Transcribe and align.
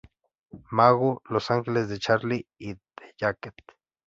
Magoo", 0.71 1.21
"Los 1.29 1.51
ángeles 1.51 1.87
de 1.87 1.99
Charlie" 1.99 2.47
y 2.57 2.73
"The 2.73 3.13
Jacket". 3.19 3.53